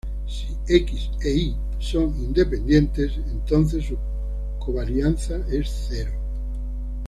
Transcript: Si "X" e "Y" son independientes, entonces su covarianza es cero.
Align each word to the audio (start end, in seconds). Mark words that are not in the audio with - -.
Si 0.27 0.47
"X" 0.67 1.11
e 1.23 1.29
"Y" 1.31 1.55
son 1.77 2.11
independientes, 2.17 3.11
entonces 3.29 3.85
su 3.85 3.95
covarianza 4.57 5.35
es 5.51 5.69
cero. 5.89 6.13